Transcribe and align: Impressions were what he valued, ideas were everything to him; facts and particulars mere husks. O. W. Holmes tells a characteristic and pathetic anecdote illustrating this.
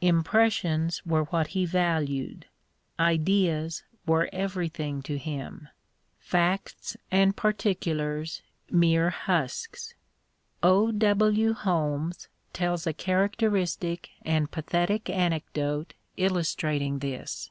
Impressions 0.00 1.04
were 1.04 1.24
what 1.24 1.48
he 1.48 1.66
valued, 1.66 2.46
ideas 2.98 3.82
were 4.06 4.30
everything 4.32 5.02
to 5.02 5.18
him; 5.18 5.68
facts 6.18 6.96
and 7.10 7.36
particulars 7.36 8.40
mere 8.70 9.10
husks. 9.10 9.92
O. 10.62 10.92
W. 10.92 11.52
Holmes 11.52 12.28
tells 12.54 12.86
a 12.86 12.94
characteristic 12.94 14.08
and 14.22 14.50
pathetic 14.50 15.10
anecdote 15.10 15.92
illustrating 16.16 17.00
this. 17.00 17.50